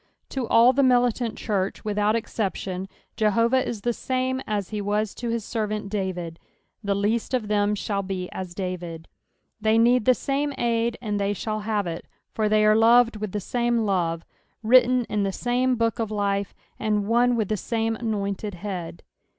To 0.29 0.47
all 0.47 0.73
the 0.73 0.81
militant 0.81 1.37
church, 1.37 1.85
without 1.85 2.15
exception, 2.15 2.89
Jehovah 3.15 3.63
is 3.69 3.81
the 3.81 3.93
same 3.93 4.41
aa 4.47 4.63
he 4.63 4.81
was 4.81 5.13
to 5.13 5.29
his 5.29 5.45
servant 5.45 5.89
David," 5.89 6.39
the 6.83 6.95
least 6.95 7.35
of 7.35 7.43
tbem 7.43 7.77
shall 7.77 8.01
bo 8.01 8.25
as 8.31 8.55
David." 8.55 9.07
They 9.61 9.77
need 9.77 10.05
the 10.05 10.15
same 10.15 10.53
ud 10.57 10.97
and 11.03 11.19
they 11.19 11.33
shall 11.33 11.59
have 11.59 11.85
it, 11.85 12.07
for 12.33 12.49
they 12.49 12.65
are 12.65 12.75
loved 12.75 13.17
with 13.17 13.31
the 13.31 13.39
same 13.39 13.85
love, 13.85 14.25
written 14.63 15.03
in 15.05 15.21
the 15.21 15.31
same 15.31 15.75
book 15.75 15.99
of 15.99 16.09
life, 16.09 16.55
and 16.79 17.05
one 17.05 17.35
with 17.35 17.49
the 17.49 17.55
same 17.55 17.95
anointed 17.95 18.55
Head. 18.55 19.03